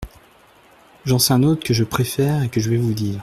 J'en 1.05 1.19
sais 1.19 1.33
un 1.35 1.43
autre 1.43 1.63
que 1.63 1.75
je 1.75 1.83
préfère 1.83 2.41
et 2.41 2.49
que 2.49 2.59
je 2.59 2.71
vais 2.71 2.77
vous 2.77 2.95
dire. 2.95 3.19